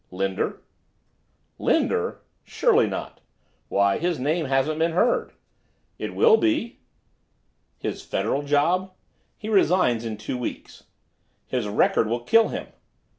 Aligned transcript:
"Linder." 0.09 0.63
"Linder? 1.59 2.21
Surely 2.43 2.87
not! 2.87 3.21
Why, 3.69 3.99
his 3.99 4.17
name 4.17 4.45
hasn't 4.45 4.79
been 4.79 4.93
heard." 4.93 5.33
"It 5.99 6.15
will 6.15 6.37
be." 6.37 6.79
"His 7.77 8.01
Federal 8.03 8.41
job?" 8.41 8.93
"He 9.37 9.47
resigns 9.47 10.03
in 10.03 10.17
two 10.17 10.39
weeks." 10.39 10.85
"His 11.45 11.67
record 11.67 12.07
will 12.07 12.21
kill 12.21 12.47
him." 12.47 12.69